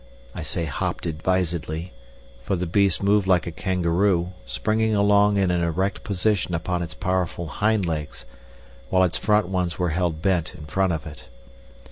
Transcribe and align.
I 0.33 0.41
say 0.41 0.65
"hopped" 0.65 1.05
advisedly, 1.05 1.93
for 2.41 2.55
the 2.55 2.65
beast 2.65 3.03
moved 3.03 3.27
like 3.27 3.45
a 3.45 3.51
kangaroo, 3.51 4.33
springing 4.47 4.95
along 4.95 5.37
in 5.37 5.51
an 5.51 5.61
erect 5.61 6.03
position 6.03 6.55
upon 6.55 6.81
its 6.81 6.95
powerful 6.95 7.45
hind 7.45 7.85
legs, 7.85 8.25
while 8.89 9.03
its 9.03 9.19
front 9.19 9.49
ones 9.49 9.77
were 9.77 9.89
held 9.89 10.19
bent 10.19 10.55
in 10.55 10.65
front 10.65 10.91
of 10.91 11.05
it. 11.05 11.25